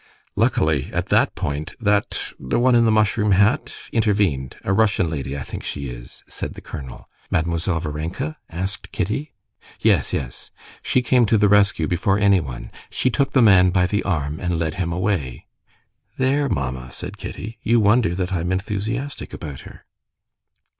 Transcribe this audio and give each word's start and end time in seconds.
"Luckily 0.35 0.89
at 0.91 1.09
that 1.09 1.35
point 1.35 1.75
that... 1.79 2.33
the 2.39 2.57
one 2.59 2.73
in 2.73 2.85
the 2.85 2.91
mushroom 2.91 3.33
hat... 3.33 3.75
intervened. 3.91 4.57
A 4.63 4.73
Russian 4.73 5.07
lady, 5.11 5.37
I 5.37 5.43
think 5.43 5.61
she 5.63 5.89
is," 5.89 6.23
said 6.27 6.55
the 6.55 6.59
colonel. 6.61 7.07
"Mademoiselle 7.29 7.79
Varenka?" 7.81 8.37
asked 8.49 8.91
Kitty. 8.91 9.31
"Yes, 9.79 10.11
yes. 10.11 10.49
She 10.81 11.03
came 11.03 11.27
to 11.27 11.37
the 11.37 11.47
rescue 11.47 11.85
before 11.87 12.17
anyone; 12.17 12.71
she 12.89 13.11
took 13.11 13.33
the 13.33 13.43
man 13.43 13.69
by 13.69 13.85
the 13.85 14.01
arm 14.01 14.39
and 14.39 14.57
led 14.57 14.73
him 14.73 14.91
away." 14.91 15.45
"There, 16.17 16.49
mamma," 16.49 16.91
said 16.91 17.17
Kitty; 17.19 17.59
"you 17.61 17.79
wonder 17.79 18.15
that 18.15 18.33
I'm 18.33 18.51
enthusiastic 18.51 19.35
about 19.35 19.59
her." 19.69 19.85